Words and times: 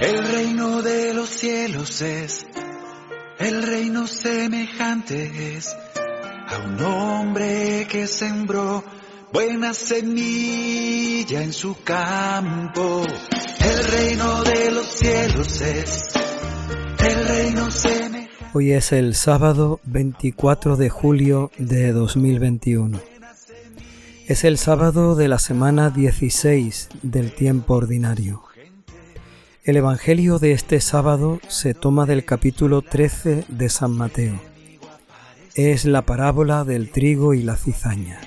El 0.00 0.28
reino 0.28 0.82
de 0.82 1.14
los 1.14 1.28
cielos 1.28 2.00
es, 2.02 2.46
el 3.38 3.62
reino 3.62 4.06
semejante 4.06 5.56
es 5.56 5.74
a 6.48 6.58
un 6.66 6.82
hombre 6.82 7.86
que 7.90 8.06
sembró 8.06 8.84
buena 9.32 9.74
semilla 9.74 11.42
en 11.42 11.52
su 11.52 11.76
campo. 11.82 13.04
El 13.58 13.84
reino 13.84 14.44
de 14.44 14.70
los 14.70 14.86
cielos 14.86 15.60
es, 15.60 16.12
el 16.98 17.28
reino 17.28 17.70
semejante. 17.70 18.16
Hoy 18.52 18.72
es 18.72 18.92
el 18.92 19.14
sábado 19.14 19.80
24 19.84 20.76
de 20.76 20.88
julio 20.88 21.50
de 21.58 21.92
2021. 21.92 22.98
Es 24.28 24.44
el 24.44 24.56
sábado 24.56 25.14
de 25.14 25.28
la 25.28 25.38
semana 25.38 25.90
16 25.90 26.88
del 27.02 27.34
tiempo 27.34 27.74
ordinario. 27.74 28.45
El 29.66 29.76
Evangelio 29.76 30.38
de 30.38 30.52
este 30.52 30.80
sábado 30.80 31.40
se 31.48 31.74
toma 31.74 32.06
del 32.06 32.24
capítulo 32.24 32.82
13 32.82 33.46
de 33.48 33.68
San 33.68 33.90
Mateo. 33.90 34.40
Es 35.56 35.84
la 35.84 36.02
parábola 36.02 36.62
del 36.62 36.92
trigo 36.92 37.34
y 37.34 37.42
la 37.42 37.56
cizaña. 37.56 38.20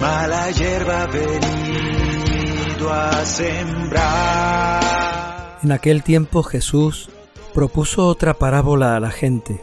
Mala 0.00 0.50
hierba 0.50 1.06
venido 1.06 2.92
a 2.92 3.24
sembrar. 3.24 4.80
En 5.62 5.70
aquel 5.70 6.02
tiempo 6.02 6.42
Jesús 6.42 7.08
propuso 7.54 8.08
otra 8.08 8.34
parábola 8.34 8.96
a 8.96 9.00
la 9.00 9.12
gente. 9.12 9.60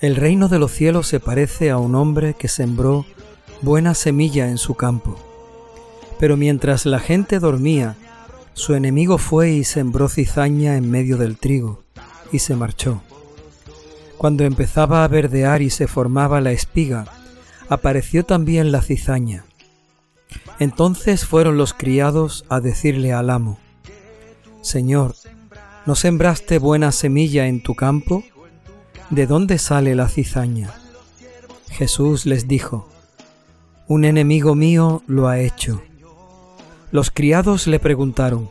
El 0.00 0.14
reino 0.14 0.46
de 0.46 0.60
los 0.60 0.70
cielos 0.70 1.08
se 1.08 1.18
parece 1.18 1.70
a 1.70 1.78
un 1.78 1.96
hombre 1.96 2.34
que 2.34 2.46
sembró 2.46 3.06
buena 3.60 3.94
semilla 3.94 4.48
en 4.48 4.58
su 4.58 4.76
campo. 4.76 5.16
Pero 6.20 6.36
mientras 6.36 6.86
la 6.86 7.00
gente 7.00 7.40
dormía, 7.40 7.96
su 8.58 8.74
enemigo 8.74 9.18
fue 9.18 9.52
y 9.52 9.62
sembró 9.62 10.08
cizaña 10.08 10.76
en 10.76 10.90
medio 10.90 11.16
del 11.16 11.38
trigo, 11.38 11.84
y 12.32 12.40
se 12.40 12.56
marchó. 12.56 13.00
Cuando 14.16 14.42
empezaba 14.42 15.04
a 15.04 15.08
verdear 15.08 15.62
y 15.62 15.70
se 15.70 15.86
formaba 15.86 16.40
la 16.40 16.50
espiga, 16.50 17.04
apareció 17.68 18.24
también 18.24 18.72
la 18.72 18.82
cizaña. 18.82 19.44
Entonces 20.58 21.24
fueron 21.24 21.56
los 21.56 21.72
criados 21.72 22.44
a 22.48 22.58
decirle 22.58 23.12
al 23.12 23.30
amo, 23.30 23.60
Señor, 24.60 25.14
¿no 25.86 25.94
sembraste 25.94 26.58
buena 26.58 26.90
semilla 26.90 27.46
en 27.46 27.62
tu 27.62 27.76
campo? 27.76 28.24
¿De 29.10 29.28
dónde 29.28 29.58
sale 29.58 29.94
la 29.94 30.08
cizaña? 30.08 30.74
Jesús 31.70 32.26
les 32.26 32.48
dijo, 32.48 32.88
Un 33.86 34.04
enemigo 34.04 34.56
mío 34.56 35.04
lo 35.06 35.28
ha 35.28 35.38
hecho. 35.38 35.80
Los 36.90 37.10
criados 37.10 37.66
le 37.66 37.78
preguntaron, 37.78 38.48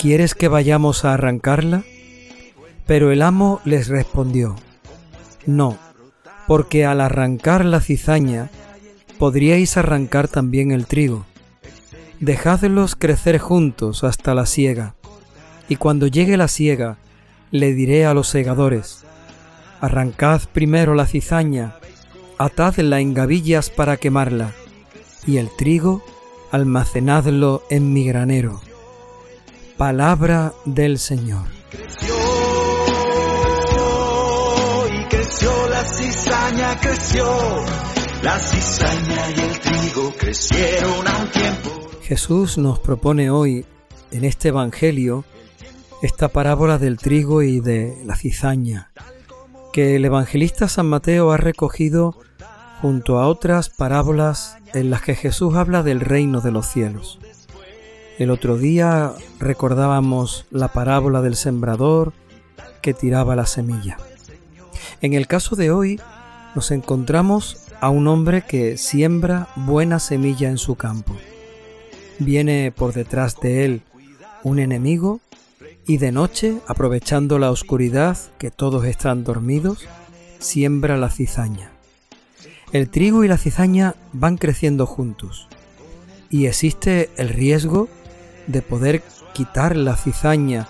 ¿Quieres 0.00 0.34
que 0.34 0.48
vayamos 0.48 1.04
a 1.04 1.12
arrancarla? 1.12 1.84
Pero 2.86 3.12
el 3.12 3.20
amo 3.20 3.60
les 3.66 3.88
respondió, 3.88 4.56
No, 5.44 5.76
porque 6.46 6.86
al 6.86 7.02
arrancar 7.02 7.66
la 7.66 7.82
cizaña, 7.82 8.48
podríais 9.18 9.76
arrancar 9.76 10.26
también 10.26 10.70
el 10.70 10.86
trigo. 10.86 11.26
Dejadlos 12.18 12.96
crecer 12.96 13.36
juntos 13.36 14.02
hasta 14.02 14.34
la 14.34 14.46
siega, 14.46 14.94
y 15.68 15.76
cuando 15.76 16.06
llegue 16.06 16.38
la 16.38 16.48
siega, 16.48 16.96
le 17.50 17.74
diré 17.74 18.06
a 18.06 18.14
los 18.14 18.26
segadores, 18.26 19.04
Arrancad 19.82 20.40
primero 20.50 20.94
la 20.94 21.04
cizaña, 21.04 21.74
atadla 22.38 23.00
en 23.00 23.12
gavillas 23.12 23.68
para 23.68 23.98
quemarla, 23.98 24.52
y 25.26 25.36
el 25.36 25.50
trigo 25.58 26.02
almacenadlo 26.52 27.64
en 27.68 27.92
mi 27.92 28.06
granero. 28.06 28.62
Palabra 29.80 30.52
del 30.66 30.98
Señor. 30.98 31.46
Creció 31.70 32.14
y 34.92 35.08
creció 35.08 35.50
la 35.70 35.82
cizaña, 35.84 36.78
creció. 36.78 37.24
La 38.22 38.38
cizaña 38.40 39.30
y 39.34 39.40
el 39.40 39.58
trigo 39.58 40.12
crecieron 40.18 41.08
a 41.08 41.22
un 41.22 41.30
tiempo. 41.30 41.70
Jesús 42.02 42.58
nos 42.58 42.78
propone 42.78 43.30
hoy 43.30 43.64
en 44.10 44.26
este 44.26 44.48
Evangelio 44.48 45.24
esta 46.02 46.28
parábola 46.28 46.76
del 46.76 46.98
trigo 46.98 47.40
y 47.40 47.60
de 47.60 48.02
la 48.04 48.16
cizaña, 48.16 48.92
que 49.72 49.96
el 49.96 50.04
evangelista 50.04 50.68
San 50.68 50.90
Mateo 50.90 51.32
ha 51.32 51.38
recogido 51.38 52.18
junto 52.82 53.18
a 53.18 53.26
otras 53.26 53.70
parábolas 53.70 54.58
en 54.74 54.90
las 54.90 55.00
que 55.00 55.14
Jesús 55.14 55.54
habla 55.54 55.82
del 55.82 56.00
reino 56.00 56.42
de 56.42 56.50
los 56.50 56.66
cielos. 56.66 57.18
El 58.20 58.30
otro 58.30 58.58
día 58.58 59.14
recordábamos 59.38 60.44
la 60.50 60.68
parábola 60.68 61.22
del 61.22 61.36
sembrador 61.36 62.12
que 62.82 62.92
tiraba 62.92 63.34
la 63.34 63.46
semilla. 63.46 63.96
En 65.00 65.14
el 65.14 65.26
caso 65.26 65.56
de 65.56 65.70
hoy 65.70 65.98
nos 66.54 66.70
encontramos 66.70 67.64
a 67.80 67.88
un 67.88 68.06
hombre 68.08 68.42
que 68.42 68.76
siembra 68.76 69.48
buena 69.56 69.98
semilla 69.98 70.50
en 70.50 70.58
su 70.58 70.74
campo. 70.74 71.16
Viene 72.18 72.74
por 72.76 72.92
detrás 72.92 73.40
de 73.40 73.64
él 73.64 73.82
un 74.42 74.58
enemigo 74.58 75.20
y 75.86 75.96
de 75.96 76.12
noche, 76.12 76.58
aprovechando 76.66 77.38
la 77.38 77.50
oscuridad 77.50 78.18
que 78.36 78.50
todos 78.50 78.84
están 78.84 79.24
dormidos, 79.24 79.86
siembra 80.38 80.98
la 80.98 81.08
cizaña. 81.08 81.70
El 82.70 82.90
trigo 82.90 83.24
y 83.24 83.28
la 83.28 83.38
cizaña 83.38 83.94
van 84.12 84.36
creciendo 84.36 84.84
juntos 84.84 85.48
y 86.28 86.44
existe 86.44 87.08
el 87.16 87.30
riesgo 87.30 87.88
de 88.50 88.62
poder 88.62 89.02
quitar 89.32 89.76
la 89.76 89.96
cizaña, 89.96 90.68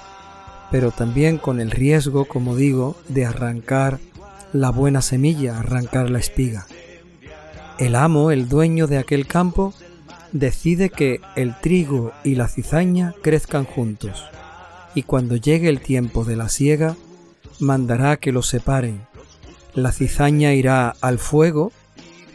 pero 0.71 0.91
también 0.91 1.39
con 1.39 1.61
el 1.61 1.71
riesgo, 1.71 2.27
como 2.27 2.57
digo, 2.57 2.97
de 3.09 3.27
arrancar 3.27 3.99
la 4.53 4.71
buena 4.71 5.03
semilla, 5.03 5.59
arrancar 5.59 6.11
la 6.11 6.19
espiga. 6.19 6.67
El 7.79 7.95
amo, 7.97 8.31
el 8.31 8.49
dueño 8.49 8.87
de 8.87 8.99
aquel 8.99 9.27
campo, 9.27 9.73
decide 10.33 10.91
que 10.91 11.21
el 11.35 11.59
trigo 11.59 12.13
y 12.25 12.35
la 12.35 12.49
cizaña 12.49 13.15
crezcan 13.23 13.65
juntos, 13.65 14.25
y 14.95 15.03
cuando 15.03 15.37
llegue 15.37 15.69
el 15.69 15.81
tiempo 15.81 16.25
de 16.25 16.37
la 16.37 16.49
siega, 16.49 16.97
mandará 17.59 18.17
que 18.17 18.33
los 18.33 18.47
separen. 18.49 19.01
La 19.75 19.93
cizaña 19.93 20.53
irá 20.53 20.95
al 21.01 21.19
fuego 21.19 21.73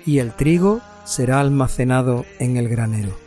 y 0.05 0.19
el 0.19 0.33
trigo 0.33 0.81
será 1.03 1.39
almacenado 1.39 2.25
en 2.39 2.57
el 2.57 2.69
granero. 2.69 3.24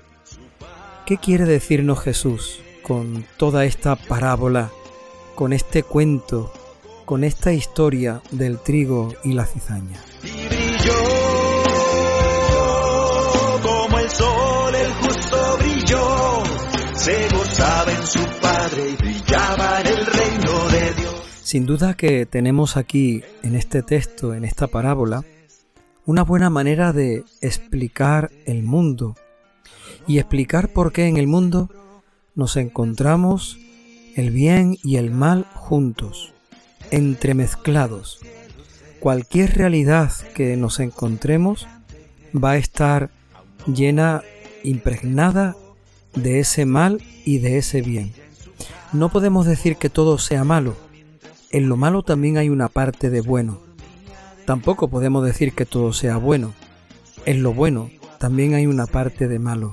¿Qué 1.09 1.17
quiere 1.17 1.47
decirnos 1.47 2.01
Jesús 2.01 2.61
con 2.83 3.25
toda 3.39 3.65
esta 3.65 3.97
parábola, 3.97 4.71
con 5.35 5.55
este 5.55 5.83
cuento, 5.83 6.53
con 7.07 7.25
esta 7.25 7.51
historia 7.51 8.21
del 8.31 8.59
trigo 8.59 9.15
y 9.25 9.33
la 9.33 9.47
cizaña? 9.47 9.99
Y 10.23 10.49
brilló 10.49 10.93
como 13.63 13.99
el 13.99 14.11
sol, 14.11 14.75
el 14.75 14.93
justo 14.93 15.57
brilló. 15.59 16.43
Se 16.93 17.29
gozaba 17.31 17.91
en 17.91 18.07
su 18.07 18.25
Padre 18.43 18.91
y 18.91 18.97
brillaba 18.97 19.81
en 19.81 19.87
el 19.87 20.05
reino 20.05 20.69
de 20.69 20.93
Dios. 21.01 21.23
Sin 21.43 21.65
duda 21.65 21.95
que 21.95 22.27
tenemos 22.27 22.77
aquí, 22.77 23.23
en 23.43 23.55
este 23.55 23.83
texto, 23.83 24.35
en 24.35 24.45
esta 24.45 24.67
parábola, 24.67 25.25
una 26.05 26.23
buena 26.23 26.51
manera 26.51 26.93
de 26.93 27.25
explicar 27.41 28.31
el 28.45 28.63
mundo 28.63 29.15
y 30.07 30.19
explicar 30.19 30.73
por 30.73 30.93
qué 30.93 31.07
en 31.07 31.17
el 31.17 31.27
mundo 31.27 31.71
nos 32.35 32.57
encontramos 32.57 33.59
el 34.17 34.31
bien 34.31 34.79
y 34.83 34.97
el 34.97 35.11
mal 35.11 35.47
juntos, 35.55 36.33
entremezclados. 36.91 38.19
Cualquier 39.01 39.57
realidad 39.57 40.13
que 40.35 40.57
nos 40.57 40.81
encontremos 40.81 41.69
va 42.35 42.53
a 42.53 42.57
estar 42.57 43.11
llena, 43.67 44.23
impregnada 44.65 45.57
de 46.15 46.41
ese 46.41 46.65
mal 46.65 47.01
y 47.25 47.39
de 47.39 47.59
ese 47.59 47.83
bien. 47.83 48.13
No 48.93 49.11
podemos 49.11 49.47
decir 49.47 49.77
que 49.77 49.91
todo 49.91 50.19
sea 50.19 50.45
malo. 50.45 50.75
En 51.51 51.69
lo 51.69 51.77
malo 51.77 52.03
también 52.03 52.39
hay 52.39 52.49
una 52.49 52.69
parte 52.69 53.11
de 53.11 53.21
bueno. 53.21 53.61
Tampoco 54.47 54.89
podemos 54.89 55.25
decir 55.25 55.53
que 55.53 55.67
todo 55.67 55.93
sea 55.93 56.17
bueno. 56.17 56.55
En 57.25 57.43
lo 57.43 57.53
bueno 57.53 57.91
también 58.19 58.55
hay 58.55 58.67
una 58.67 58.87
parte 58.87 59.29
de 59.29 59.39
malo. 59.39 59.71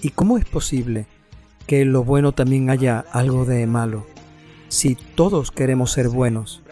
¿Y 0.00 0.10
cómo 0.10 0.38
es 0.38 0.44
posible 0.44 1.06
que 1.66 1.82
en 1.82 1.92
lo 1.92 2.02
bueno 2.02 2.32
también 2.32 2.70
haya 2.70 3.04
algo 3.12 3.44
de 3.44 3.66
malo? 3.66 4.06
Si 4.68 4.94
todos 4.94 5.50
queremos 5.50 5.92
ser 5.92 6.08
buenos, 6.08 6.62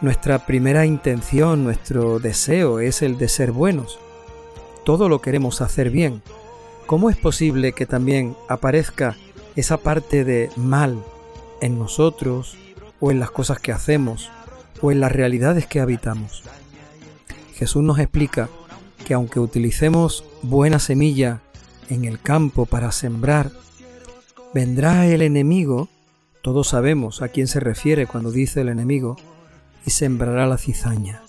nuestra 0.00 0.46
primera 0.46 0.86
intención, 0.86 1.64
nuestro 1.64 2.20
deseo 2.20 2.78
es 2.78 3.02
el 3.02 3.18
de 3.18 3.28
ser 3.28 3.52
buenos. 3.52 3.98
Todo 4.84 5.08
lo 5.08 5.20
queremos 5.20 5.60
hacer 5.60 5.90
bien. 5.90 6.22
¿Cómo 6.86 7.10
es 7.10 7.16
posible 7.16 7.72
que 7.72 7.86
también 7.86 8.36
aparezca 8.48 9.16
esa 9.56 9.78
parte 9.78 10.24
de 10.24 10.50
mal 10.56 11.02
en 11.60 11.78
nosotros 11.78 12.56
o 13.00 13.10
en 13.10 13.18
las 13.18 13.30
cosas 13.30 13.58
que 13.58 13.72
hacemos 13.72 14.30
o 14.80 14.92
en 14.92 15.00
las 15.00 15.10
realidades 15.10 15.66
que 15.66 15.80
habitamos? 15.80 16.44
Jesús 17.54 17.82
nos 17.82 17.98
explica 17.98 18.48
que 19.08 19.14
aunque 19.14 19.40
utilicemos 19.40 20.22
buena 20.42 20.78
semilla 20.78 21.40
en 21.88 22.04
el 22.04 22.20
campo 22.20 22.66
para 22.66 22.92
sembrar, 22.92 23.50
Vendrá 24.54 25.06
el 25.06 25.20
enemigo, 25.20 25.88
todos 26.42 26.68
sabemos 26.68 27.20
a 27.20 27.28
quién 27.28 27.48
se 27.48 27.60
refiere 27.60 28.06
cuando 28.06 28.30
dice 28.30 28.62
el 28.62 28.70
enemigo, 28.70 29.16
y 29.84 29.90
sembrará 29.90 30.46
la 30.46 30.56
cizaña. 30.56 31.22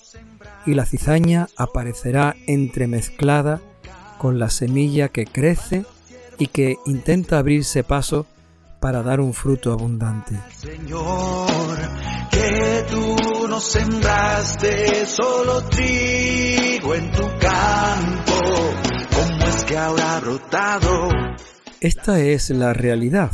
Y 0.65 0.73
la 0.73 0.85
cizaña 0.85 1.47
aparecerá 1.57 2.35
entremezclada 2.47 3.61
con 4.17 4.39
la 4.39 4.49
semilla 4.49 5.09
que 5.09 5.25
crece 5.25 5.85
y 6.37 6.47
que 6.47 6.77
intenta 6.85 7.39
abrirse 7.39 7.83
paso 7.83 8.25
para 8.79 9.03
dar 9.03 9.19
un 9.19 9.33
fruto 9.33 9.73
abundante. 9.73 10.39
Señor, 10.57 11.68
solo 15.05 15.61
trigo 15.69 16.95
en 16.95 17.11
tu 17.11 17.23
campo, 17.39 18.33
¿cómo 19.15 19.47
es 19.47 19.63
que 19.65 19.77
ahora 19.77 20.17
ha? 20.17 21.35
Esta 21.81 22.19
es 22.19 22.49
la 22.49 22.73
realidad, 22.73 23.31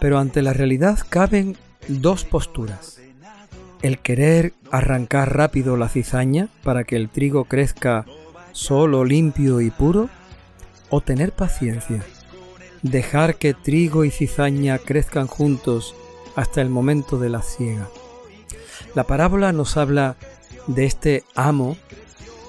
pero 0.00 0.18
ante 0.18 0.42
la 0.42 0.52
realidad 0.52 0.98
caben 1.08 1.56
dos 1.88 2.24
posturas. 2.24 3.00
El 3.82 3.98
querer 3.98 4.52
arrancar 4.70 5.36
rápido 5.36 5.76
la 5.76 5.88
cizaña 5.88 6.48
para 6.62 6.84
que 6.84 6.96
el 6.96 7.08
trigo 7.08 7.44
crezca 7.44 8.04
solo, 8.52 9.04
limpio 9.04 9.60
y 9.60 9.70
puro, 9.70 10.08
o 10.90 11.00
tener 11.00 11.32
paciencia 11.32 12.04
dejar 12.82 13.36
que 13.36 13.54
trigo 13.54 14.04
y 14.04 14.10
cizaña 14.10 14.78
crezcan 14.78 15.26
juntos 15.26 15.94
hasta 16.36 16.60
el 16.62 16.70
momento 16.70 17.18
de 17.18 17.28
la 17.28 17.42
siega. 17.42 17.88
La 18.94 19.04
parábola 19.04 19.52
nos 19.52 19.76
habla 19.76 20.16
de 20.66 20.84
este 20.84 21.24
amo 21.34 21.76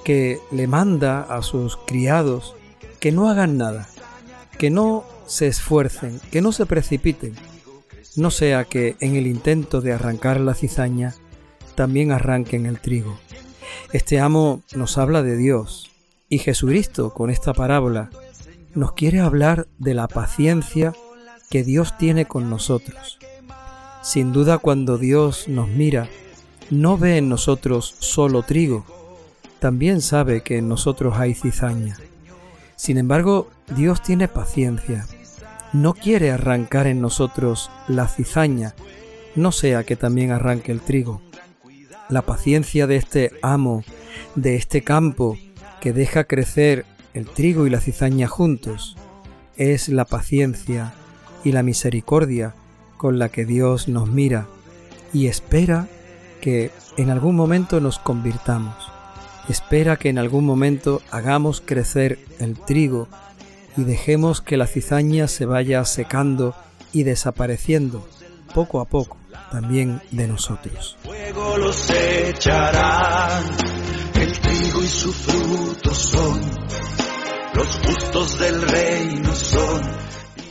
que 0.04 0.40
le 0.50 0.66
manda 0.66 1.22
a 1.22 1.42
sus 1.42 1.76
criados 1.76 2.54
que 3.00 3.12
no 3.12 3.28
hagan 3.28 3.56
nada, 3.56 3.88
que 4.58 4.70
no 4.70 5.04
se 5.26 5.46
esfuercen, 5.46 6.20
que 6.30 6.40
no 6.40 6.52
se 6.52 6.66
precipiten, 6.66 7.34
no 8.16 8.30
sea 8.30 8.64
que 8.64 8.96
en 9.00 9.16
el 9.16 9.26
intento 9.26 9.80
de 9.80 9.92
arrancar 9.92 10.40
la 10.40 10.54
cizaña 10.54 11.14
también 11.74 12.12
arranquen 12.12 12.66
el 12.66 12.80
trigo. 12.80 13.18
Este 13.92 14.20
amo 14.20 14.62
nos 14.74 14.98
habla 14.98 15.22
de 15.22 15.36
Dios 15.36 15.90
y 16.28 16.38
Jesucristo 16.38 17.12
con 17.14 17.30
esta 17.30 17.52
parábola 17.54 18.10
nos 18.74 18.92
quiere 18.92 19.20
hablar 19.20 19.68
de 19.78 19.94
la 19.94 20.08
paciencia 20.08 20.92
que 21.50 21.62
Dios 21.62 21.96
tiene 21.98 22.26
con 22.26 22.50
nosotros. 22.50 23.18
Sin 24.02 24.32
duda 24.32 24.58
cuando 24.58 24.98
Dios 24.98 25.48
nos 25.48 25.68
mira, 25.68 26.08
no 26.70 26.98
ve 26.98 27.18
en 27.18 27.28
nosotros 27.28 27.94
solo 27.98 28.42
trigo, 28.42 28.84
también 29.58 30.00
sabe 30.00 30.42
que 30.42 30.58
en 30.58 30.68
nosotros 30.68 31.14
hay 31.16 31.34
cizaña. 31.34 31.96
Sin 32.76 32.98
embargo, 32.98 33.48
Dios 33.76 34.02
tiene 34.02 34.26
paciencia, 34.26 35.06
no 35.72 35.94
quiere 35.94 36.30
arrancar 36.30 36.86
en 36.86 37.00
nosotros 37.00 37.70
la 37.88 38.08
cizaña, 38.08 38.74
no 39.36 39.52
sea 39.52 39.84
que 39.84 39.96
también 39.96 40.32
arranque 40.32 40.72
el 40.72 40.80
trigo. 40.80 41.22
La 42.08 42.22
paciencia 42.22 42.86
de 42.86 42.96
este 42.96 43.32
amo, 43.40 43.84
de 44.34 44.56
este 44.56 44.82
campo, 44.82 45.38
que 45.80 45.92
deja 45.92 46.24
crecer 46.24 46.84
el 47.14 47.26
trigo 47.26 47.66
y 47.66 47.70
la 47.70 47.80
cizaña 47.80 48.26
juntos, 48.26 48.96
es 49.56 49.88
la 49.88 50.04
paciencia 50.04 50.92
y 51.44 51.52
la 51.52 51.62
misericordia 51.62 52.54
con 52.96 53.18
la 53.18 53.28
que 53.28 53.44
Dios 53.44 53.88
nos 53.88 54.08
mira 54.08 54.46
y 55.12 55.26
espera 55.26 55.88
que 56.42 56.72
en 56.98 57.08
algún 57.08 57.36
momento 57.36 57.80
nos 57.80 57.98
convirtamos. 57.98 58.74
Espera 59.48 59.96
que 59.96 60.10
en 60.10 60.18
algún 60.18 60.44
momento 60.44 61.00
hagamos 61.10 61.62
crecer 61.64 62.18
el 62.40 62.58
trigo 62.58 63.08
y 63.76 63.84
dejemos 63.84 64.42
que 64.42 64.58
la 64.58 64.66
cizaña 64.66 65.28
se 65.28 65.46
vaya 65.46 65.84
secando 65.84 66.54
y 66.92 67.04
desapareciendo 67.04 68.06
poco 68.54 68.80
a 68.80 68.84
poco 68.84 69.16
también 69.50 70.02
de 70.10 70.26
nosotros. 70.26 70.98
Fuego 71.04 71.56
los 71.58 71.90
echarán, 71.90 73.44
el 74.14 74.38
trigo 74.40 74.82
y 74.82 74.88
su 74.88 75.12
fruto 75.12 75.94
son 75.94 76.40
los 77.54 77.66
justos 77.86 78.38
del 78.38 78.62
reino 78.62 79.32
son. 79.34 79.82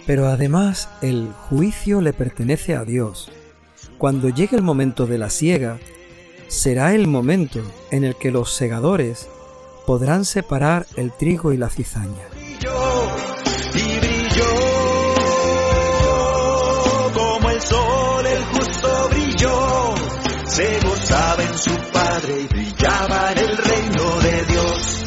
Pero 0.06 0.28
además 0.28 0.90
el 1.02 1.30
juicio 1.50 2.00
le 2.00 2.14
pertenece 2.14 2.76
a 2.76 2.86
Dios. 2.86 3.30
Cuando 4.02 4.30
llegue 4.30 4.58
el 4.58 4.64
momento 4.64 5.06
de 5.06 5.20
la 5.20 5.30
siega, 5.30 5.78
será 6.48 6.96
el 6.96 7.06
momento 7.06 7.62
en 7.92 8.04
el 8.04 8.16
que 8.16 8.32
los 8.32 8.52
segadores 8.52 9.30
podrán 9.86 10.26
separar 10.26 10.88
el 10.96 11.12
trigo 11.12 11.54
y 11.54 11.58
la 11.58 11.70
cizaña. 11.70 12.26
y 13.76 14.00
brilló 14.00 14.44
como 17.14 17.50
el 17.52 17.62
sol, 17.62 18.26
el 18.26 18.44
justo 18.46 19.10
brilló, 19.12 19.94
se 20.48 20.80
gozaba 20.80 21.44
en 21.44 21.58
su 21.60 21.78
Padre 21.94 22.42
y 22.42 22.48
brillaba 22.48 23.34
en 23.34 23.38
el 23.38 23.56
reino 23.56 24.20
de 24.22 24.46
Dios 24.52 25.06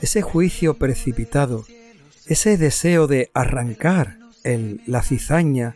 ese 0.00 0.22
juicio 0.22 0.74
precipitado, 0.74 1.64
ese 2.26 2.56
deseo 2.58 3.08
de 3.08 3.32
arrancar 3.34 4.18
el, 4.44 4.82
la 4.86 5.02
cizaña 5.02 5.74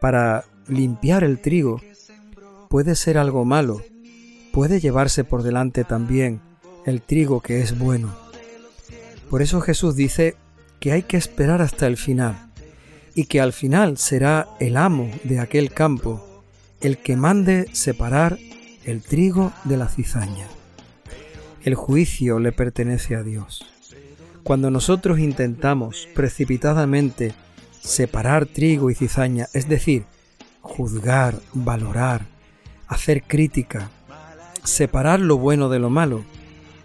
para 0.00 0.44
limpiar 0.68 1.24
el 1.24 1.40
trigo, 1.40 1.80
puede 2.68 2.94
ser 2.94 3.18
algo 3.18 3.44
malo, 3.44 3.82
puede 4.52 4.80
llevarse 4.80 5.24
por 5.24 5.42
delante 5.42 5.84
también 5.84 6.40
el 6.84 7.02
trigo 7.02 7.40
que 7.40 7.60
es 7.60 7.78
bueno. 7.78 8.14
Por 9.30 9.42
eso 9.42 9.60
Jesús 9.60 9.96
dice 9.96 10.36
que 10.80 10.92
hay 10.92 11.02
que 11.02 11.16
esperar 11.16 11.62
hasta 11.62 11.86
el 11.86 11.96
final 11.96 12.50
y 13.14 13.24
que 13.24 13.40
al 13.40 13.52
final 13.52 13.98
será 13.98 14.48
el 14.60 14.76
amo 14.76 15.10
de 15.24 15.40
aquel 15.40 15.72
campo 15.72 16.44
el 16.80 16.98
que 16.98 17.16
mande 17.16 17.66
separar 17.72 18.38
el 18.84 19.02
trigo 19.02 19.52
de 19.64 19.76
la 19.76 19.88
cizaña. 19.88 20.46
El 21.64 21.74
juicio 21.74 22.38
le 22.38 22.52
pertenece 22.52 23.16
a 23.16 23.22
Dios. 23.22 23.66
Cuando 24.44 24.70
nosotros 24.70 25.18
intentamos 25.18 26.06
precipitadamente 26.14 27.34
separar 27.80 28.46
trigo 28.46 28.90
y 28.90 28.94
cizaña, 28.94 29.48
es 29.52 29.68
decir, 29.68 30.04
juzgar, 30.66 31.40
valorar, 31.54 32.26
hacer 32.88 33.22
crítica, 33.22 33.90
separar 34.64 35.20
lo 35.20 35.38
bueno 35.38 35.68
de 35.68 35.78
lo 35.78 35.90
malo, 35.90 36.22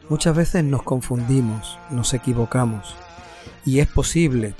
muchas 0.09 0.35
veces 0.35 0.63
nos 0.63 0.83
confundimos, 0.83 1.77
nos 1.89 2.13
equivocamos. 2.13 2.95
Y 3.65 3.79
es 3.79 3.87
posible, 3.87 4.55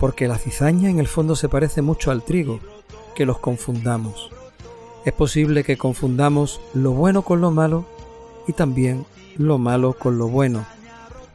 porque 0.00 0.28
la 0.28 0.38
cizaña 0.38 0.90
en 0.90 0.98
el 0.98 1.06
fondo 1.06 1.36
se 1.36 1.48
parece 1.48 1.82
mucho 1.82 2.10
al 2.10 2.24
trigo, 2.24 2.60
que 3.14 3.26
los 3.26 3.38
confundamos. 3.38 4.30
Es 5.04 5.12
posible 5.12 5.64
que 5.64 5.76
confundamos 5.76 6.60
lo 6.74 6.92
bueno 6.92 7.22
con 7.22 7.40
lo 7.40 7.50
malo 7.50 7.84
y 8.46 8.52
también 8.52 9.04
lo 9.36 9.58
malo 9.58 9.94
con 9.94 10.18
lo 10.18 10.28
bueno, 10.28 10.64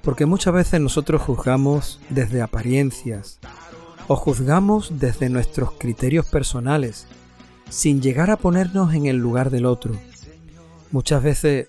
porque 0.01 0.25
muchas 0.25 0.53
veces 0.53 0.79
nosotros 0.79 1.21
juzgamos 1.21 1.99
desde 2.09 2.41
apariencias 2.41 3.39
o 4.07 4.15
juzgamos 4.15 4.99
desde 4.99 5.29
nuestros 5.29 5.71
criterios 5.73 6.25
personales, 6.25 7.07
sin 7.69 8.01
llegar 8.01 8.31
a 8.31 8.37
ponernos 8.37 8.93
en 8.93 9.05
el 9.05 9.17
lugar 9.17 9.49
del 9.49 9.65
otro. 9.65 9.95
Muchas 10.91 11.23
veces 11.23 11.67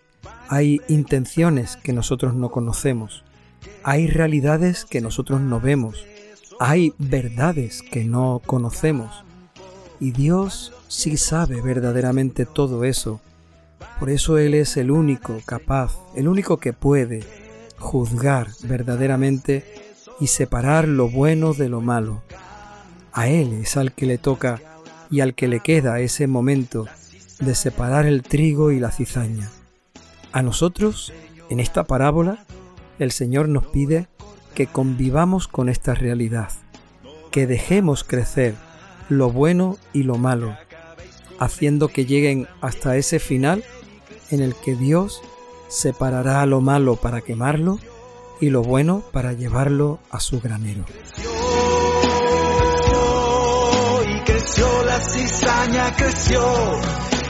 hay 0.48 0.80
intenciones 0.88 1.76
que 1.76 1.92
nosotros 1.92 2.34
no 2.34 2.50
conocemos, 2.50 3.24
hay 3.82 4.06
realidades 4.06 4.84
que 4.84 5.00
nosotros 5.00 5.40
no 5.40 5.60
vemos, 5.60 6.04
hay 6.60 6.94
verdades 6.98 7.82
que 7.82 8.04
no 8.04 8.40
conocemos. 8.44 9.24
Y 10.00 10.12
Dios 10.12 10.72
sí 10.86 11.16
sabe 11.16 11.60
verdaderamente 11.60 12.46
todo 12.46 12.84
eso 12.84 13.20
por 13.98 14.10
eso 14.10 14.38
Él 14.38 14.54
es 14.54 14.76
el 14.76 14.92
único 14.92 15.40
capaz, 15.44 15.98
el 16.14 16.28
único 16.28 16.58
que 16.58 16.72
puede 16.72 17.24
juzgar 17.78 18.48
verdaderamente 18.62 19.64
y 20.20 20.28
separar 20.28 20.86
lo 20.86 21.08
bueno 21.08 21.52
de 21.52 21.68
lo 21.68 21.80
malo. 21.80 22.22
A 23.12 23.28
Él 23.28 23.52
es 23.54 23.76
al 23.76 23.92
que 23.92 24.06
le 24.06 24.18
toca 24.18 24.60
y 25.10 25.20
al 25.20 25.34
que 25.34 25.48
le 25.48 25.60
queda 25.60 26.00
ese 26.00 26.26
momento 26.26 26.86
de 27.40 27.54
separar 27.54 28.06
el 28.06 28.22
trigo 28.22 28.72
y 28.72 28.80
la 28.80 28.90
cizaña. 28.90 29.50
A 30.32 30.42
nosotros, 30.42 31.12
en 31.50 31.60
esta 31.60 31.84
parábola, 31.84 32.44
el 32.98 33.12
Señor 33.12 33.48
nos 33.48 33.66
pide 33.66 34.08
que 34.54 34.66
convivamos 34.66 35.48
con 35.48 35.68
esta 35.68 35.94
realidad, 35.94 36.50
que 37.30 37.46
dejemos 37.46 38.04
crecer 38.04 38.54
lo 39.08 39.30
bueno 39.30 39.78
y 39.92 40.02
lo 40.02 40.16
malo, 40.16 40.56
haciendo 41.38 41.88
que 41.88 42.04
lleguen 42.04 42.46
hasta 42.60 42.96
ese 42.96 43.20
final 43.20 43.64
en 44.30 44.40
el 44.40 44.54
que 44.54 44.74
Dios 44.74 45.22
separará 45.68 46.44
lo 46.46 46.60
malo 46.60 46.96
para 46.96 47.20
quemarlo 47.20 47.78
y 48.40 48.50
lo 48.50 48.62
bueno 48.62 49.02
para 49.12 49.32
llevarlo 49.32 49.98
a 50.10 50.20
su 50.20 50.40
granero. 50.40 50.84
La 54.84 55.00
cizaña, 55.00 55.96
creció. 55.96 56.40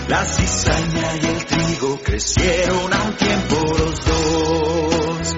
La 0.09 0.25
cizaña 0.25 1.17
y 1.23 1.27
el 1.27 1.45
trigo 1.45 1.99
crecieron 2.03 2.93
a 2.93 3.03
un 3.03 3.17
tiempo 3.17 3.57
los 3.79 4.05
dos. 4.07 5.37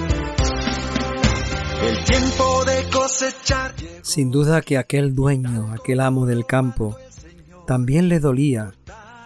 El 1.82 2.04
tiempo 2.04 2.64
de 2.64 2.90
cosechar. 2.90 3.74
Sin 4.02 4.30
duda 4.30 4.62
que 4.62 4.78
aquel 4.78 5.14
dueño, 5.14 5.72
aquel 5.72 6.00
amo 6.00 6.26
del 6.26 6.46
campo, 6.46 6.96
también 7.66 8.08
le 8.08 8.20
dolía 8.20 8.72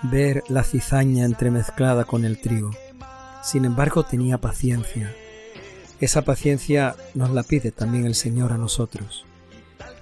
ver 0.02 0.42
la 0.48 0.62
cizaña 0.62 1.24
entremezclada 1.24 2.04
con 2.04 2.24
el 2.24 2.40
trigo. 2.40 2.70
Sin 3.42 3.64
embargo, 3.64 4.04
tenía 4.04 4.38
paciencia. 4.38 5.14
Esa 6.00 6.22
paciencia 6.22 6.96
nos 7.14 7.30
la 7.30 7.42
pide 7.42 7.70
también 7.70 8.06
el 8.06 8.14
Señor 8.14 8.52
a 8.52 8.58
nosotros. 8.58 9.24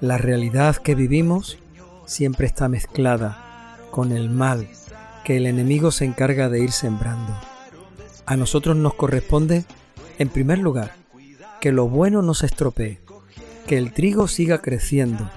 La 0.01 0.19
realidad 0.19 0.77
que 0.77 0.95
vivimos 0.95 1.59
siempre 2.07 2.47
está 2.47 2.69
mezclada 2.69 3.79
con 3.91 4.13
el 4.13 4.31
mal 4.31 4.69
que 5.25 5.37
el 5.37 5.47
enemigo 5.47 5.91
se 5.91 6.05
encarga 6.05 6.49
de 6.49 6.63
ir 6.63 6.73
sembrando. 6.73 7.39
A 8.27 8.37
nosotros 8.37 8.77
nos 8.77 8.95
corresponde, 8.95 9.65
en 10.19 10.29
primer 10.29 10.59
lugar, 10.59 10.95
que 11.61 11.73
lo 11.73 11.89
bueno 11.89 12.23
no 12.23 12.35
se 12.35 12.47
estropee, 12.47 12.99
que 13.67 13.79
el 13.79 13.93
trigo 13.93 14.29
siga 14.29 14.59
creciendo. 14.59 15.31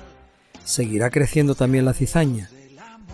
Seguirá 0.64 1.10
creciendo 1.10 1.56
también 1.56 1.86
la 1.86 1.94
cizaña, 1.94 2.50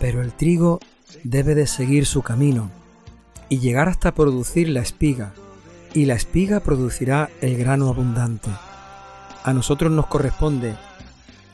pero 0.00 0.22
el 0.22 0.32
trigo 0.32 0.80
debe 1.24 1.54
de 1.54 1.66
seguir 1.66 2.06
su 2.06 2.22
camino 2.22 2.70
y 3.48 3.58
llegar 3.58 3.88
hasta 3.88 4.14
producir 4.14 4.68
la 4.70 4.80
espiga, 4.80 5.34
y 5.92 6.06
la 6.06 6.14
espiga 6.14 6.60
producirá 6.60 7.28
el 7.42 7.58
grano 7.58 7.88
abundante. 7.88 8.48
A 9.44 9.52
nosotros 9.52 9.92
nos 9.92 10.06
corresponde 10.06 10.74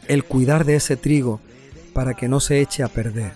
el 0.07 0.25
cuidar 0.25 0.65
de 0.65 0.77
ese 0.77 0.97
trigo 0.97 1.41
para 1.99 2.15
que 2.15 2.29
no 2.29 2.39
se 2.39 2.61
eche 2.61 2.85
a 2.85 2.89
perder. 2.89 3.33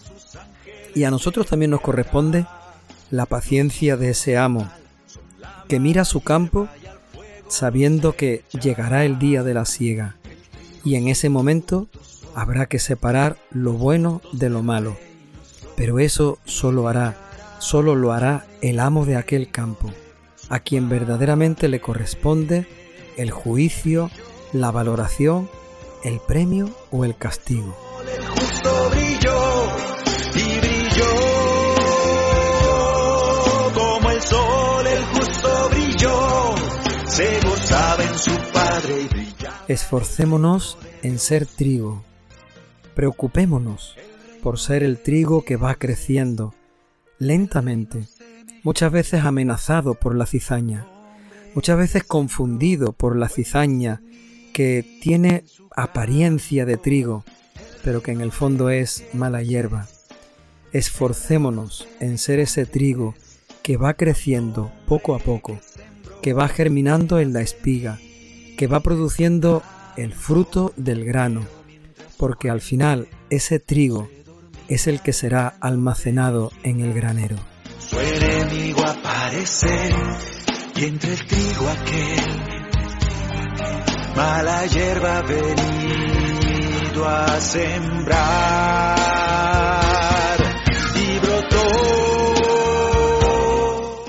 Y 0.94 1.02
a 1.02 1.10
nosotros 1.10 1.48
también 1.48 1.72
nos 1.72 1.80
corresponde 1.80 2.46
la 3.10 3.26
paciencia 3.26 3.96
de 3.96 4.10
ese 4.10 4.36
amo, 4.36 4.70
que 5.66 5.80
mira 5.80 6.04
su 6.04 6.20
campo 6.20 6.68
sabiendo 7.48 8.12
que 8.12 8.44
llegará 8.52 9.04
el 9.04 9.18
día 9.18 9.42
de 9.42 9.54
la 9.54 9.64
siega, 9.64 10.14
y 10.84 10.94
en 10.94 11.08
ese 11.08 11.28
momento 11.28 11.88
habrá 12.36 12.66
que 12.66 12.78
separar 12.78 13.36
lo 13.50 13.72
bueno 13.72 14.22
de 14.30 14.48
lo 14.48 14.62
malo. 14.62 14.96
Pero 15.76 15.98
eso 15.98 16.38
solo 16.44 16.86
hará 16.86 17.16
solo 17.58 17.96
lo 17.96 18.12
hará 18.12 18.46
el 18.60 18.78
amo 18.78 19.06
de 19.06 19.16
aquel 19.16 19.50
campo, 19.50 19.90
a 20.50 20.60
quien 20.60 20.88
verdaderamente 20.88 21.66
le 21.66 21.80
corresponde 21.80 22.68
el 23.16 23.32
juicio, 23.32 24.08
la 24.52 24.70
valoración, 24.70 25.50
el 26.04 26.20
premio 26.20 26.70
o 26.92 27.04
el 27.04 27.16
castigo. 27.16 27.81
Brilló 28.62 29.66
y 30.34 30.60
brilló. 30.60 31.14
Como 33.74 34.10
el 34.10 34.20
sol, 34.22 34.86
el 34.86 35.04
justo 35.06 35.68
brilló, 35.70 36.54
se 37.06 37.40
gozaba 37.40 38.04
en 38.04 38.18
su 38.18 38.30
Padre 38.52 39.02
y 39.02 39.08
brillaba. 39.08 39.64
Esforcémonos 39.68 40.78
en 41.02 41.18
ser 41.18 41.46
trigo, 41.46 42.04
preocupémonos 42.94 43.96
por 44.42 44.58
ser 44.58 44.82
el 44.82 44.98
trigo 44.98 45.44
que 45.44 45.56
va 45.56 45.74
creciendo, 45.74 46.54
lentamente, 47.18 48.06
muchas 48.62 48.92
veces 48.92 49.24
amenazado 49.24 49.94
por 49.94 50.14
la 50.14 50.26
cizaña, 50.26 50.86
muchas 51.54 51.78
veces 51.78 52.04
confundido 52.04 52.92
por 52.92 53.16
la 53.16 53.28
cizaña 53.28 54.02
que 54.52 54.98
tiene 55.00 55.44
apariencia 55.76 56.66
de 56.66 56.76
trigo, 56.76 57.24
pero 57.82 58.02
que 58.02 58.12
en 58.12 58.20
el 58.20 58.32
fondo 58.32 58.70
es 58.70 59.04
mala 59.12 59.42
hierba. 59.42 59.88
Esforcémonos 60.72 61.88
en 62.00 62.18
ser 62.18 62.38
ese 62.40 62.66
trigo 62.66 63.14
que 63.62 63.76
va 63.76 63.94
creciendo 63.94 64.72
poco 64.86 65.14
a 65.14 65.18
poco, 65.18 65.58
que 66.22 66.32
va 66.32 66.48
germinando 66.48 67.18
en 67.20 67.32
la 67.32 67.40
espiga, 67.40 67.98
que 68.56 68.66
va 68.66 68.80
produciendo 68.80 69.62
el 69.96 70.12
fruto 70.12 70.72
del 70.76 71.04
grano, 71.04 71.46
porque 72.16 72.50
al 72.50 72.60
final 72.60 73.08
ese 73.30 73.58
trigo 73.58 74.08
es 74.68 74.86
el 74.86 75.00
que 75.00 75.12
será 75.12 75.48
almacenado 75.60 76.50
en 76.62 76.80
el 76.80 76.94
granero. 76.94 77.36
Su 77.78 77.98
enemigo 78.00 78.84
aparece 78.84 79.90
y 80.76 80.84
entre 80.84 81.16
trigo 81.16 81.68
aquel 81.68 82.52
mala 84.16 84.66
hierba 84.66 85.18
ha 85.18 85.22
a 87.04 87.40
sembrar 87.40 88.96
y 90.94 91.18
brotó. 91.18 91.56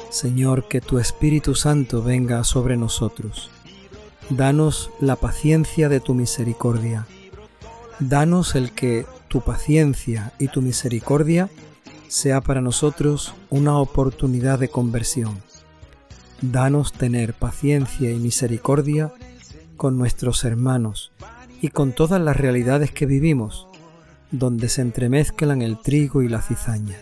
Señor, 0.10 0.68
que 0.68 0.82
tu 0.82 1.00
Espíritu 1.00 1.56
Santo 1.56 2.04
venga 2.04 2.44
sobre 2.44 2.78
nosotros. 2.78 3.50
Danos 4.30 4.92
la 5.00 5.16
paciencia 5.16 5.90
de 5.90 6.00
tu 6.00 6.14
misericordia. 6.14 7.08
Danos 8.00 8.56
el 8.56 8.72
que 8.72 9.06
tu 9.28 9.42
paciencia 9.42 10.34
y 10.40 10.48
tu 10.48 10.62
misericordia 10.62 11.50
sea 12.08 12.42
para 12.42 12.62
nosotros 12.62 13.34
una 13.50 13.78
oportunidad 13.78 14.60
de 14.60 14.70
conversión. 14.70 15.42
Danos 16.42 16.94
tener 16.94 17.34
paciencia 17.34 18.12
y 18.12 18.20
misericordia 18.20 19.12
con 19.78 19.98
nuestros 19.98 20.44
hermanos 20.44 21.12
y 21.64 21.70
con 21.70 21.94
todas 21.94 22.20
las 22.20 22.36
realidades 22.36 22.92
que 22.92 23.06
vivimos, 23.06 23.70
donde 24.32 24.68
se 24.68 24.82
entremezclan 24.82 25.62
el 25.62 25.80
trigo 25.80 26.22
y 26.22 26.28
la 26.28 26.42
cizaña. 26.42 26.98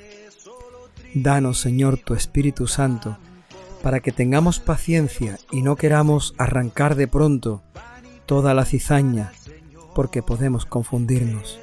Danos, 1.16 1.60
Señor, 1.60 1.98
tu 1.98 2.14
Espíritu 2.14 2.68
Santo, 2.68 3.18
para 3.82 4.02
que 4.02 4.12
tengamos 4.12 4.60
paciencia 4.60 5.40
y 5.52 5.64
no 5.64 5.78
queramos 5.78 6.36
arrancar 6.38 6.94
de 6.94 7.08
pronto 7.08 7.64
toda 8.28 8.54
la 8.54 8.64
cizaña, 8.64 9.32
porque 9.96 10.22
podemos 10.22 10.68
confundirnos. 10.68 11.60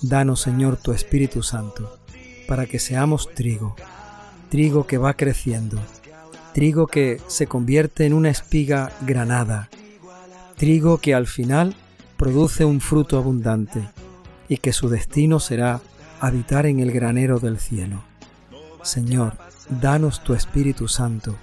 Danos, 0.00 0.40
Señor, 0.40 0.76
tu 0.76 0.92
Espíritu 0.92 1.42
Santo, 1.42 1.98
para 2.46 2.66
que 2.66 2.78
seamos 2.78 3.28
trigo, 3.34 3.74
trigo 4.50 4.86
que 4.86 4.98
va 4.98 5.14
creciendo, 5.14 5.80
trigo 6.52 6.86
que 6.86 7.20
se 7.26 7.48
convierte 7.48 8.06
en 8.06 8.12
una 8.12 8.30
espiga 8.30 8.92
granada, 9.00 9.68
trigo 10.56 10.98
que 10.98 11.12
al 11.12 11.26
final 11.26 11.74
produce 12.16 12.64
un 12.64 12.80
fruto 12.80 13.18
abundante 13.18 13.88
y 14.48 14.58
que 14.58 14.72
su 14.72 14.88
destino 14.88 15.40
será 15.40 15.80
habitar 16.20 16.66
en 16.66 16.80
el 16.80 16.92
granero 16.92 17.38
del 17.40 17.58
cielo. 17.58 18.02
Señor, 18.82 19.36
danos 19.68 20.22
tu 20.22 20.34
Espíritu 20.34 20.88
Santo, 20.88 21.36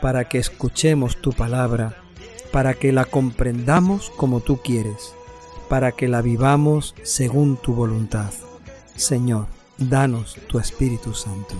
para 0.00 0.28
que 0.28 0.38
escuchemos 0.38 1.16
tu 1.20 1.32
palabra, 1.32 1.96
para 2.52 2.74
que 2.74 2.92
la 2.92 3.04
comprendamos 3.04 4.10
como 4.16 4.40
tú 4.40 4.58
quieres 4.58 5.14
para 5.68 5.92
que 5.92 6.08
la 6.08 6.22
vivamos 6.22 6.94
según 7.02 7.56
tu 7.56 7.74
voluntad. 7.74 8.32
Señor, 8.96 9.46
danos 9.78 10.36
tu 10.46 10.58
Espíritu 10.58 11.14
Santo. 11.14 11.54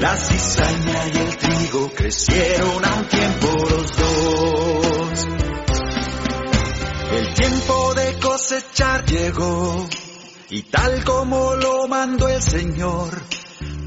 La 0.00 0.16
cizaña 0.16 1.08
y 1.12 1.16
el 1.18 1.36
trigo 1.36 1.90
crecieron 1.90 2.84
a 2.84 2.94
un 2.94 3.08
tiempo 3.08 3.48
los 3.68 3.96
dos. 3.96 5.26
El 7.10 7.34
tiempo 7.34 7.94
de 7.94 8.18
cosechar 8.20 9.04
llegó 9.06 9.88
y 10.50 10.62
tal 10.62 11.04
como 11.04 11.54
lo 11.56 11.88
mandó 11.88 12.28
el 12.28 12.40
Señor, 12.40 13.10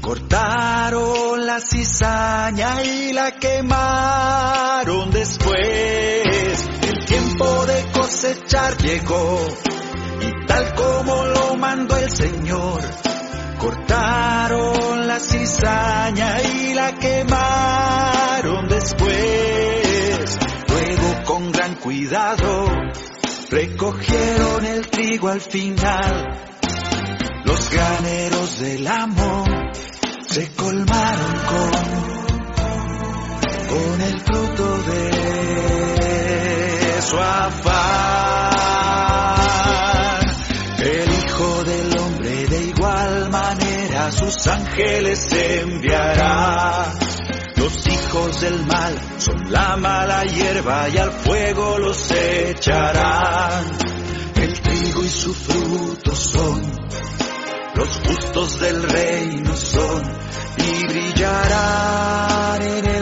Cortaron 0.02 1.46
la 1.46 1.60
cizaña 1.60 2.82
y 2.82 3.12
la 3.12 3.30
quemaron 3.30 5.10
después. 5.12 6.68
El 6.82 7.04
tiempo 7.06 7.66
de 7.66 7.84
cosechar 7.92 8.76
llegó 8.78 9.38
y 10.20 10.46
tal 10.46 10.74
como 10.74 11.24
lo 11.24 11.56
mandó 11.56 11.96
el 11.96 12.10
Señor. 12.10 12.82
Cortaron 13.58 14.21
cuidado 22.12 22.68
recogieron 23.48 24.66
el 24.66 24.86
trigo 24.88 25.28
al 25.28 25.40
final. 25.40 26.38
Los 27.46 27.70
graneros 27.70 28.60
del 28.60 28.86
amor 28.86 29.48
se 30.28 30.52
colmaron 30.52 31.32
con, 31.48 31.70
con 33.68 34.00
el 34.02 34.20
fruto 34.20 34.78
de 34.82 35.10
su 37.00 37.16
afán. 37.16 37.72
El 40.80 41.10
Hijo 41.12 41.64
del 41.64 41.98
Hombre 41.98 42.46
de 42.46 42.64
igual 42.66 43.30
manera 43.30 44.12
sus 44.12 44.46
ángeles 44.48 45.28
enviará. 45.32 47.01
Los 47.62 47.86
hijos 47.86 48.40
del 48.40 48.66
mal 48.66 48.94
son 49.18 49.52
la 49.52 49.76
mala 49.76 50.24
hierba 50.24 50.88
y 50.88 50.98
al 50.98 51.12
fuego 51.12 51.78
los 51.78 52.10
echarán. 52.10 53.64
El 54.34 54.60
trigo 54.60 55.04
y 55.04 55.08
su 55.08 55.32
fruto 55.32 56.12
son 56.12 56.60
los 57.76 57.88
justos 58.04 58.60
del 58.60 58.82
reino 58.82 59.56
son 59.56 60.02
y 60.58 60.86
brillarán 60.88 62.62
en 62.62 62.84
el 62.84 63.01